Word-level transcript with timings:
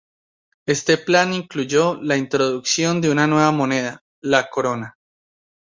Este 0.65 0.97
plan 0.97 1.31
incluyó 1.31 1.93
la 2.01 2.17
introducción 2.17 3.01
de 3.01 3.11
una 3.11 3.27
nueva 3.27 3.51
moneda, 3.51 4.03
la 4.21 4.49
corona. 4.49 4.97